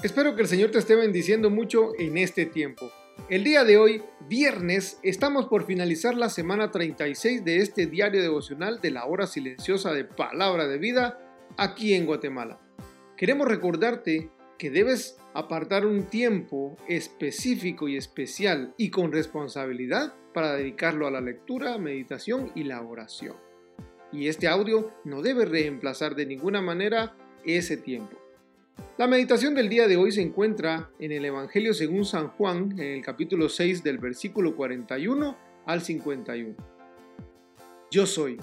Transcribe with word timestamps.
Espero 0.00 0.36
que 0.36 0.42
el 0.42 0.46
Señor 0.46 0.70
te 0.70 0.78
esté 0.78 0.94
bendiciendo 0.94 1.50
mucho 1.50 1.90
en 1.98 2.18
este 2.18 2.46
tiempo. 2.46 2.88
El 3.28 3.42
día 3.42 3.64
de 3.64 3.78
hoy, 3.78 4.00
viernes, 4.28 5.00
estamos 5.02 5.46
por 5.46 5.66
finalizar 5.66 6.16
la 6.16 6.28
semana 6.28 6.70
36 6.70 7.44
de 7.44 7.56
este 7.56 7.86
diario 7.86 8.22
devocional 8.22 8.80
de 8.80 8.92
la 8.92 9.06
hora 9.06 9.26
silenciosa 9.26 9.92
de 9.92 10.04
Palabra 10.04 10.68
de 10.68 10.78
Vida 10.78 11.18
aquí 11.56 11.94
en 11.94 12.06
Guatemala. 12.06 12.60
Queremos 13.16 13.48
recordarte 13.48 14.30
que 14.56 14.70
debes 14.70 15.18
apartar 15.34 15.84
un 15.84 16.04
tiempo 16.04 16.76
específico 16.86 17.88
y 17.88 17.96
especial 17.96 18.74
y 18.76 18.90
con 18.90 19.10
responsabilidad 19.10 20.14
para 20.32 20.54
dedicarlo 20.54 21.08
a 21.08 21.10
la 21.10 21.20
lectura, 21.20 21.76
meditación 21.76 22.52
y 22.54 22.62
la 22.62 22.80
oración. 22.82 23.34
Y 24.12 24.28
este 24.28 24.46
audio 24.46 24.92
no 25.04 25.22
debe 25.22 25.44
reemplazar 25.44 26.14
de 26.14 26.26
ninguna 26.26 26.62
manera 26.62 27.16
ese 27.44 27.76
tiempo. 27.76 28.27
La 28.98 29.06
meditación 29.06 29.54
del 29.54 29.68
día 29.68 29.86
de 29.86 29.96
hoy 29.96 30.10
se 30.10 30.22
encuentra 30.22 30.90
en 30.98 31.12
el 31.12 31.24
Evangelio 31.24 31.72
según 31.72 32.04
San 32.04 32.30
Juan, 32.30 32.72
en 32.72 32.94
el 32.94 33.00
capítulo 33.00 33.48
6 33.48 33.84
del 33.84 33.98
versículo 33.98 34.56
41 34.56 35.38
al 35.66 35.82
51. 35.82 36.56
Yo 37.92 38.06
soy. 38.06 38.38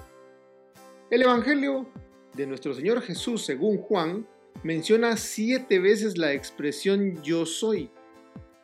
El 1.12 1.24
Evangelio 1.24 1.90
de 2.38 2.48
nuestro 2.48 2.74
Señor 2.74 3.02
Jesús 3.02 3.44
según 3.44 3.80
Juan 3.80 4.26
menciona 4.64 5.18
siete 5.18 5.80
veces 5.80 6.18
la 6.18 6.32
expresión 6.32 7.22
yo 7.22 7.46
soy. 7.46 7.92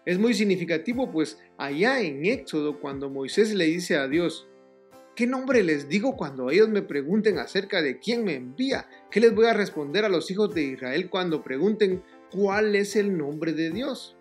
Es 0.06 0.18
muy 0.18 0.34
significativo 0.34 1.12
pues 1.12 1.40
allá 1.58 2.00
en 2.00 2.24
Éxodo 2.26 2.80
cuando 2.80 3.10
Moisés 3.10 3.54
le 3.54 3.66
dice 3.66 3.98
a 3.98 4.08
Dios, 4.08 4.48
¿Qué 5.16 5.28
nombre 5.28 5.62
les 5.62 5.90
digo 5.90 6.16
cuando 6.16 6.50
ellos 6.52 6.70
me 6.70 6.82
pregunten 6.82 7.38
acerca 7.38 7.82
de 7.82 8.00
quién 8.00 8.24
me 8.24 8.36
envía? 8.36 8.88
¿Qué 9.10 9.20
les 9.20 9.36
voy 9.36 9.46
a 9.46 9.54
responder 9.54 10.06
a 10.06 10.10
los 10.10 10.32
hijos 10.32 10.56
de 10.56 10.64
Israel 10.64 11.10
cuando 11.10 11.44
pregunten 11.44 12.02
cuál 12.32 12.76
es 12.78 12.96
el 12.96 13.18
nombre 13.18 13.52
de 13.52 13.72
Dios? 13.72 14.16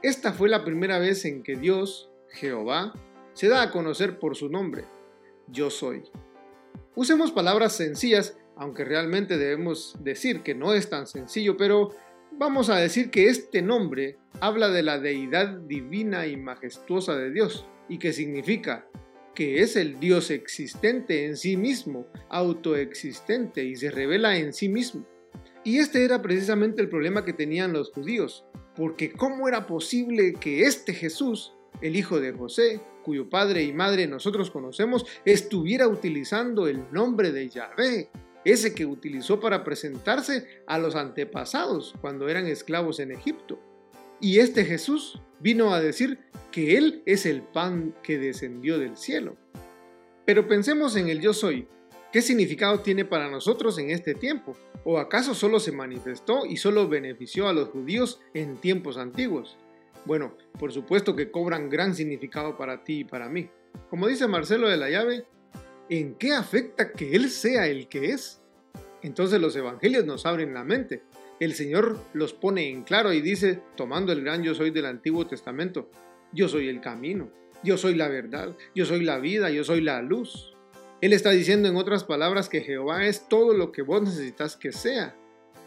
Esta 0.00 0.32
fue 0.32 0.48
la 0.48 0.64
primera 0.64 1.00
vez 1.00 1.24
en 1.24 1.42
que 1.42 1.56
Dios, 1.56 2.08
Jehová, 2.28 2.92
se 3.32 3.48
da 3.48 3.62
a 3.62 3.70
conocer 3.72 4.20
por 4.20 4.36
su 4.36 4.48
nombre. 4.48 4.84
Yo 5.48 5.70
soy. 5.70 6.04
Usemos 6.94 7.32
palabras 7.32 7.76
sencillas, 7.76 8.38
aunque 8.56 8.84
realmente 8.84 9.38
debemos 9.38 9.96
decir 9.98 10.42
que 10.42 10.54
no 10.54 10.72
es 10.72 10.88
tan 10.88 11.08
sencillo, 11.08 11.56
pero 11.56 11.90
vamos 12.30 12.70
a 12.70 12.76
decir 12.76 13.10
que 13.10 13.26
este 13.26 13.60
nombre 13.60 14.18
habla 14.40 14.68
de 14.68 14.84
la 14.84 15.00
deidad 15.00 15.48
divina 15.48 16.28
y 16.28 16.36
majestuosa 16.36 17.16
de 17.16 17.32
Dios, 17.32 17.66
y 17.88 17.98
que 17.98 18.12
significa 18.12 18.86
que 19.34 19.62
es 19.62 19.76
el 19.76 19.98
Dios 19.98 20.30
existente 20.30 21.26
en 21.26 21.36
sí 21.36 21.56
mismo, 21.56 22.06
autoexistente 22.28 23.64
y 23.64 23.76
se 23.76 23.90
revela 23.90 24.36
en 24.36 24.52
sí 24.52 24.68
mismo. 24.68 25.06
Y 25.64 25.78
este 25.78 26.04
era 26.04 26.22
precisamente 26.22 26.82
el 26.82 26.88
problema 26.88 27.24
que 27.24 27.32
tenían 27.32 27.72
los 27.72 27.90
judíos, 27.90 28.44
porque 28.76 29.12
¿cómo 29.12 29.48
era 29.48 29.66
posible 29.66 30.34
que 30.34 30.64
este 30.64 30.92
Jesús, 30.92 31.54
el 31.80 31.96
hijo 31.96 32.20
de 32.20 32.32
José, 32.32 32.80
cuyo 33.02 33.28
padre 33.28 33.62
y 33.62 33.72
madre 33.72 34.06
nosotros 34.06 34.50
conocemos, 34.50 35.04
estuviera 35.24 35.88
utilizando 35.88 36.68
el 36.68 36.84
nombre 36.92 37.32
de 37.32 37.48
Yahvé, 37.48 38.10
ese 38.44 38.74
que 38.74 38.84
utilizó 38.84 39.40
para 39.40 39.64
presentarse 39.64 40.46
a 40.66 40.78
los 40.78 40.96
antepasados 40.96 41.94
cuando 42.00 42.28
eran 42.28 42.46
esclavos 42.46 43.00
en 43.00 43.12
Egipto? 43.12 43.53
Y 44.24 44.38
este 44.38 44.64
Jesús 44.64 45.20
vino 45.38 45.74
a 45.74 45.82
decir 45.82 46.18
que 46.50 46.78
Él 46.78 47.02
es 47.04 47.26
el 47.26 47.42
pan 47.42 47.94
que 48.02 48.16
descendió 48.16 48.78
del 48.78 48.96
cielo. 48.96 49.36
Pero 50.24 50.48
pensemos 50.48 50.96
en 50.96 51.10
el 51.10 51.20
yo 51.20 51.34
soy. 51.34 51.68
¿Qué 52.10 52.22
significado 52.22 52.80
tiene 52.80 53.04
para 53.04 53.28
nosotros 53.28 53.78
en 53.78 53.90
este 53.90 54.14
tiempo? 54.14 54.56
¿O 54.82 54.96
acaso 54.96 55.34
solo 55.34 55.60
se 55.60 55.72
manifestó 55.72 56.46
y 56.46 56.56
solo 56.56 56.88
benefició 56.88 57.48
a 57.48 57.52
los 57.52 57.68
judíos 57.68 58.18
en 58.32 58.56
tiempos 58.56 58.96
antiguos? 58.96 59.58
Bueno, 60.06 60.38
por 60.58 60.72
supuesto 60.72 61.14
que 61.14 61.30
cobran 61.30 61.68
gran 61.68 61.94
significado 61.94 62.56
para 62.56 62.82
ti 62.82 63.00
y 63.00 63.04
para 63.04 63.28
mí. 63.28 63.50
Como 63.90 64.06
dice 64.06 64.26
Marcelo 64.26 64.70
de 64.70 64.78
la 64.78 64.88
llave, 64.88 65.26
¿en 65.90 66.14
qué 66.14 66.32
afecta 66.32 66.92
que 66.92 67.14
Él 67.14 67.28
sea 67.28 67.66
el 67.66 67.88
que 67.88 68.12
es? 68.12 68.40
Entonces 69.02 69.38
los 69.38 69.54
evangelios 69.54 70.06
nos 70.06 70.24
abren 70.24 70.54
la 70.54 70.64
mente 70.64 71.02
el 71.40 71.54
Señor 71.54 71.98
los 72.12 72.32
pone 72.32 72.68
en 72.68 72.82
claro 72.82 73.12
y 73.12 73.20
dice, 73.20 73.60
tomando 73.76 74.12
el 74.12 74.22
gran 74.22 74.42
yo 74.42 74.54
soy 74.54 74.70
del 74.70 74.86
Antiguo 74.86 75.26
Testamento, 75.26 75.90
yo 76.32 76.48
soy 76.48 76.68
el 76.68 76.80
camino, 76.80 77.30
yo 77.62 77.76
soy 77.76 77.94
la 77.94 78.08
verdad, 78.08 78.56
yo 78.74 78.84
soy 78.86 79.04
la 79.04 79.18
vida, 79.18 79.50
yo 79.50 79.64
soy 79.64 79.80
la 79.80 80.02
luz. 80.02 80.54
Él 81.00 81.12
está 81.12 81.30
diciendo 81.30 81.68
en 81.68 81.76
otras 81.76 82.04
palabras 82.04 82.48
que 82.48 82.60
Jehová 82.60 83.06
es 83.06 83.28
todo 83.28 83.54
lo 83.54 83.72
que 83.72 83.82
vos 83.82 84.02
necesitas 84.02 84.56
que 84.56 84.72
sea. 84.72 85.16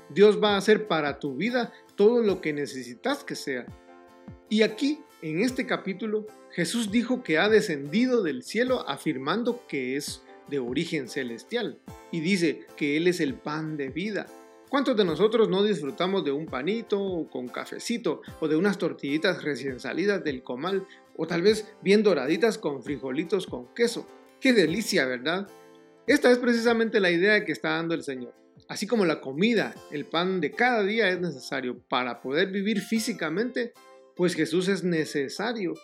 Dios 0.09 0.41
va 0.41 0.55
a 0.55 0.57
hacer 0.57 0.87
para 0.87 1.19
tu 1.19 1.35
vida 1.35 1.73
todo 1.95 2.21
lo 2.21 2.39
que 2.41 2.53
necesitas 2.53 3.23
que 3.23 3.35
sea. 3.35 3.65
Y 4.49 4.61
aquí, 4.61 5.01
en 5.21 5.41
este 5.41 5.65
capítulo, 5.65 6.25
Jesús 6.51 6.91
dijo 6.91 7.23
que 7.23 7.37
ha 7.37 7.49
descendido 7.49 8.23
del 8.23 8.43
cielo 8.43 8.87
afirmando 8.87 9.65
que 9.67 9.97
es 9.97 10.23
de 10.47 10.59
origen 10.59 11.09
celestial 11.09 11.79
y 12.11 12.21
dice 12.21 12.65
que 12.77 12.95
Él 12.95 13.07
es 13.07 13.19
el 13.19 13.33
pan 13.33 13.75
de 13.75 13.89
vida, 13.89 14.27
¿Cuántos 14.69 14.97
de 14.97 15.05
nosotros 15.05 15.47
no 15.47 15.63
disfrutamos 15.63 16.25
de 16.25 16.31
un 16.31 16.45
panito 16.45 17.25
con 17.31 17.47
cafecito 17.47 18.21
o 18.41 18.49
de 18.49 18.57
unas 18.57 18.77
tortillitas 18.77 19.41
recién 19.41 19.79
salidas 19.79 20.21
del 20.25 20.43
comal 20.43 20.85
o 21.15 21.25
tal 21.25 21.41
vez 21.41 21.73
bien 21.81 22.03
doraditas 22.03 22.57
con 22.57 22.83
frijolitos 22.83 23.47
con 23.47 23.73
queso? 23.73 24.05
¡Qué 24.41 24.51
delicia, 24.51 25.05
verdad! 25.05 25.47
Esta 26.05 26.31
es 26.31 26.37
precisamente 26.37 26.99
la 26.99 27.11
idea 27.11 27.45
que 27.45 27.53
está 27.53 27.69
dando 27.69 27.95
el 27.95 28.03
Señor. 28.03 28.35
Así 28.67 28.87
como 28.87 29.05
la 29.05 29.21
comida, 29.21 29.73
el 29.89 30.05
pan 30.05 30.41
de 30.41 30.51
cada 30.51 30.83
día 30.83 31.07
es 31.07 31.21
necesario 31.21 31.79
para 31.87 32.21
poder 32.21 32.51
vivir 32.51 32.81
físicamente, 32.81 33.71
pues 34.17 34.35
Jesús 34.35 34.67
es 34.67 34.83
necesario, 34.83 35.75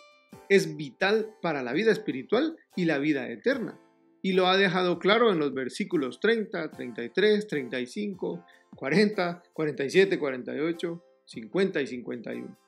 es 0.50 0.76
vital 0.76 1.30
para 1.40 1.62
la 1.62 1.72
vida 1.72 1.90
espiritual 1.90 2.58
y 2.76 2.84
la 2.84 2.98
vida 2.98 3.30
eterna. 3.30 3.80
Y 4.20 4.32
lo 4.32 4.46
ha 4.46 4.56
dejado 4.56 4.98
claro 4.98 5.30
en 5.30 5.38
los 5.38 5.52
versículos 5.52 6.20
30, 6.20 6.70
33, 6.70 7.46
35, 7.46 8.44
40, 8.74 9.42
47, 9.52 10.18
48, 10.18 11.04
50 11.26 11.82
y 11.82 11.86
51. 11.86 12.58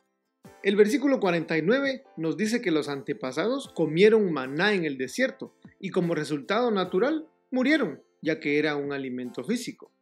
El 0.62 0.76
versículo 0.76 1.20
49 1.20 2.04
nos 2.16 2.36
dice 2.36 2.60
que 2.60 2.70
los 2.70 2.88
antepasados 2.88 3.68
comieron 3.68 4.32
maná 4.32 4.74
en 4.74 4.84
el 4.84 4.96
desierto 4.98 5.54
y 5.80 5.90
como 5.90 6.14
resultado 6.14 6.70
natural 6.70 7.28
murieron, 7.50 8.02
ya 8.22 8.40
que 8.40 8.58
era 8.58 8.76
un 8.76 8.92
alimento 8.92 9.44
físico. 9.44 9.92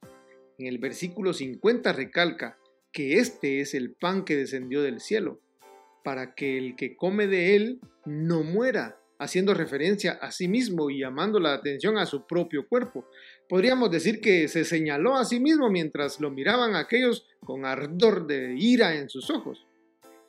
En 0.59 0.67
el 0.67 0.79
versículo 0.79 1.33
50 1.33 1.93
recalca 1.93 2.59
que 2.93 3.19
este 3.19 3.61
es 3.61 3.75
el 3.75 3.93
pan 3.93 4.25
que 4.25 4.37
descendió 4.37 4.83
del 4.83 5.01
cielo, 5.01 5.41
para 6.05 6.35
que 6.35 6.59
el 6.59 6.77
que 6.77 6.97
come 6.97 7.27
de 7.27 7.57
él 7.57 7.81
no 8.05 8.45
muera, 8.45 8.99
haciendo 9.19 9.55
referencia 9.55 10.13
a 10.13 10.31
sí 10.31 10.49
mismo 10.49 10.91
y 10.91 11.01
llamando 11.01 11.39
la 11.39 11.55
atención 11.55 11.99
a 11.99 12.07
su 12.07 12.27
propio 12.27 12.69
cuerpo. 12.69 13.07
Podríamos 13.49 13.91
decir 13.91 14.21
que 14.21 14.49
se 14.49 14.65
señaló 14.65 15.17
a 15.17 15.25
sí 15.25 15.41
mismo 15.41 15.71
mientras 15.71 16.21
lo 16.21 16.31
miraban 16.31 16.75
aquellos 16.75 17.27
con 17.41 17.65
ardor 17.65 18.27
de 18.27 18.55
ira 18.59 18.97
en 18.97 19.09
sus 19.09 19.31
ojos. 19.31 19.67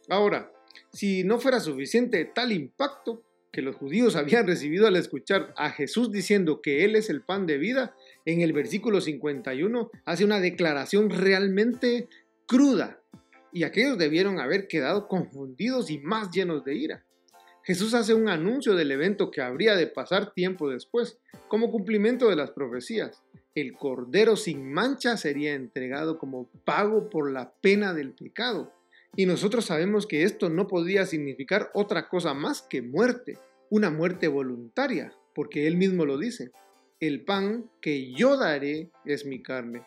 Ahora, 0.09 0.51
si 0.91 1.23
no 1.23 1.39
fuera 1.39 1.59
suficiente 1.59 2.25
tal 2.25 2.51
impacto 2.51 3.23
que 3.51 3.61
los 3.61 3.75
judíos 3.75 4.15
habían 4.17 4.45
recibido 4.45 4.87
al 4.87 4.95
escuchar 4.95 5.53
a 5.57 5.71
Jesús 5.71 6.11
diciendo 6.11 6.61
que 6.61 6.83
Él 6.83 6.95
es 6.95 7.09
el 7.09 7.21
pan 7.21 7.45
de 7.45 7.57
vida, 7.57 7.95
en 8.25 8.41
el 8.41 8.53
versículo 8.53 9.01
51 9.01 9.91
hace 10.05 10.25
una 10.25 10.39
declaración 10.39 11.09
realmente 11.09 12.07
cruda 12.45 12.99
y 13.55 13.63
aquellos 13.63 13.97
debieron 13.97 14.39
haber 14.39 14.67
quedado 14.67 15.07
confundidos 15.07 15.89
y 15.89 15.99
más 15.99 16.29
llenos 16.31 16.65
de 16.65 16.75
ira. 16.75 17.05
Jesús 17.65 17.95
hace 17.95 18.13
un 18.13 18.29
anuncio 18.29 18.75
del 18.75 18.91
evento 18.91 19.31
que 19.31 19.41
habría 19.41 19.75
de 19.75 19.87
pasar 19.87 20.33
tiempo 20.33 20.69
después, 20.69 21.17
como 21.47 21.71
cumplimiento 21.71 22.29
de 22.29 22.35
las 22.35 22.51
profecías. 22.51 23.23
El 23.55 23.73
Cordero 23.73 24.35
sin 24.35 24.71
mancha 24.71 25.17
sería 25.17 25.55
entregado 25.55 26.19
como 26.19 26.47
pago 26.63 27.09
por 27.09 27.31
la 27.31 27.55
pena 27.61 27.95
del 27.95 28.13
pecado. 28.13 28.71
Y 29.15 29.25
nosotros 29.25 29.65
sabemos 29.65 30.05
que 30.05 30.21
esto 30.21 30.47
no 30.47 30.67
podía 30.67 31.07
significar 31.07 31.71
otra 31.73 32.07
cosa 32.07 32.35
más 32.35 32.61
que 32.61 32.83
muerte, 32.83 33.39
una 33.71 33.89
muerte 33.89 34.27
voluntaria, 34.27 35.11
porque 35.33 35.65
Él 35.65 35.75
mismo 35.75 36.05
lo 36.05 36.19
dice. 36.19 36.51
El 36.99 37.25
pan 37.25 37.71
que 37.81 38.11
yo 38.13 38.37
daré 38.37 38.91
es 39.05 39.25
mi 39.25 39.41
carne, 39.41 39.81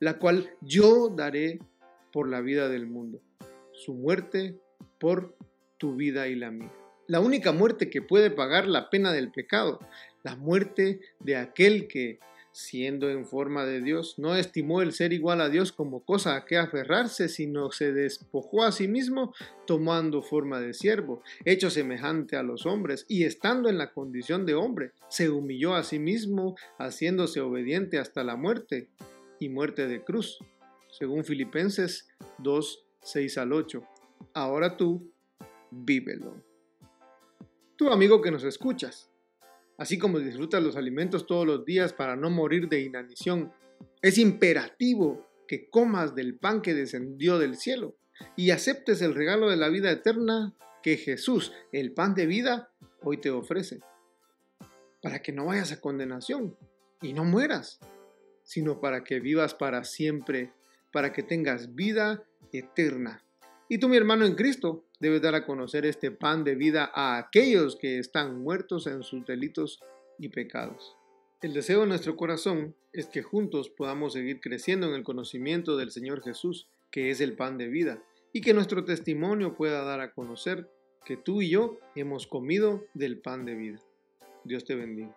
la 0.00 0.18
cual 0.18 0.50
yo 0.60 1.08
daré 1.08 1.60
por 2.12 2.28
la 2.28 2.42
vida 2.42 2.68
del 2.68 2.86
mundo, 2.86 3.22
su 3.72 3.94
muerte 3.94 4.60
por 5.00 5.34
tu 5.78 5.96
vida 5.96 6.28
y 6.28 6.34
la 6.34 6.50
mía. 6.50 6.81
La 7.06 7.20
única 7.20 7.52
muerte 7.52 7.90
que 7.90 8.02
puede 8.02 8.30
pagar 8.30 8.66
la 8.66 8.90
pena 8.90 9.12
del 9.12 9.30
pecado, 9.30 9.80
la 10.22 10.36
muerte 10.36 11.00
de 11.20 11.36
aquel 11.36 11.88
que 11.88 12.20
siendo 12.52 13.08
en 13.10 13.24
forma 13.24 13.64
de 13.64 13.80
Dios, 13.80 14.18
no 14.18 14.36
estimó 14.36 14.82
el 14.82 14.92
ser 14.92 15.12
igual 15.12 15.40
a 15.40 15.48
Dios 15.48 15.72
como 15.72 16.04
cosa 16.04 16.36
a 16.36 16.44
que 16.44 16.58
aferrarse, 16.58 17.28
sino 17.28 17.70
se 17.72 17.92
despojó 17.92 18.62
a 18.62 18.72
sí 18.72 18.88
mismo, 18.88 19.34
tomando 19.66 20.22
forma 20.22 20.60
de 20.60 20.74
siervo, 20.74 21.22
hecho 21.44 21.70
semejante 21.70 22.36
a 22.36 22.42
los 22.42 22.66
hombres, 22.66 23.06
y 23.08 23.24
estando 23.24 23.68
en 23.68 23.78
la 23.78 23.92
condición 23.92 24.44
de 24.44 24.54
hombre, 24.54 24.92
se 25.08 25.30
humilló 25.30 25.74
a 25.74 25.82
sí 25.82 25.98
mismo, 25.98 26.56
haciéndose 26.78 27.40
obediente 27.40 27.98
hasta 27.98 28.22
la 28.22 28.36
muerte, 28.36 28.88
y 29.40 29.48
muerte 29.48 29.88
de 29.88 30.04
cruz, 30.04 30.38
según 30.90 31.24
Filipenses 31.24 32.08
2, 32.38 32.84
6 33.00 33.38
al 33.38 33.52
8. 33.52 33.82
Ahora 34.34 34.76
tú, 34.76 35.10
vívelo. 35.70 36.51
Tu 37.82 37.90
amigo 37.90 38.22
que 38.22 38.30
nos 38.30 38.44
escuchas, 38.44 39.10
así 39.76 39.98
como 39.98 40.20
disfrutas 40.20 40.62
los 40.62 40.76
alimentos 40.76 41.26
todos 41.26 41.44
los 41.44 41.64
días 41.64 41.92
para 41.92 42.14
no 42.14 42.30
morir 42.30 42.68
de 42.68 42.80
inanición. 42.80 43.52
Es 44.00 44.18
imperativo 44.18 45.28
que 45.48 45.68
comas 45.68 46.14
del 46.14 46.36
pan 46.38 46.62
que 46.62 46.74
descendió 46.74 47.40
del 47.40 47.56
cielo 47.56 47.96
y 48.36 48.52
aceptes 48.52 49.02
el 49.02 49.16
regalo 49.16 49.50
de 49.50 49.56
la 49.56 49.68
vida 49.68 49.90
eterna 49.90 50.54
que 50.80 50.96
Jesús, 50.96 51.52
el 51.72 51.90
pan 51.90 52.14
de 52.14 52.26
vida, 52.26 52.70
hoy 53.02 53.16
te 53.16 53.32
ofrece. 53.32 53.80
Para 55.02 55.20
que 55.20 55.32
no 55.32 55.46
vayas 55.46 55.72
a 55.72 55.80
condenación 55.80 56.56
y 57.00 57.14
no 57.14 57.24
mueras, 57.24 57.80
sino 58.44 58.80
para 58.80 59.02
que 59.02 59.18
vivas 59.18 59.54
para 59.54 59.82
siempre, 59.82 60.52
para 60.92 61.12
que 61.12 61.24
tengas 61.24 61.74
vida 61.74 62.22
eterna. 62.52 63.24
Y 63.68 63.78
tú, 63.78 63.88
mi 63.88 63.96
hermano 63.96 64.24
en 64.26 64.34
Cristo, 64.34 64.84
debes 65.00 65.22
dar 65.22 65.34
a 65.34 65.46
conocer 65.46 65.86
este 65.86 66.10
pan 66.10 66.44
de 66.44 66.54
vida 66.54 66.90
a 66.94 67.18
aquellos 67.18 67.76
que 67.76 67.98
están 67.98 68.40
muertos 68.42 68.86
en 68.86 69.02
sus 69.02 69.24
delitos 69.24 69.80
y 70.18 70.28
pecados. 70.28 70.96
El 71.40 71.54
deseo 71.54 71.80
de 71.80 71.86
nuestro 71.86 72.16
corazón 72.16 72.76
es 72.92 73.06
que 73.06 73.22
juntos 73.22 73.68
podamos 73.68 74.12
seguir 74.12 74.40
creciendo 74.40 74.88
en 74.88 74.94
el 74.94 75.02
conocimiento 75.02 75.76
del 75.76 75.90
Señor 75.90 76.22
Jesús, 76.22 76.68
que 76.90 77.10
es 77.10 77.20
el 77.20 77.34
pan 77.34 77.58
de 77.58 77.68
vida, 77.68 78.02
y 78.32 78.42
que 78.42 78.54
nuestro 78.54 78.84
testimonio 78.84 79.56
pueda 79.56 79.82
dar 79.82 80.00
a 80.00 80.12
conocer 80.12 80.70
que 81.04 81.16
tú 81.16 81.42
y 81.42 81.50
yo 81.50 81.78
hemos 81.96 82.26
comido 82.26 82.84
del 82.94 83.18
pan 83.18 83.44
de 83.44 83.54
vida. 83.54 83.80
Dios 84.44 84.64
te 84.64 84.74
bendiga. 84.74 85.16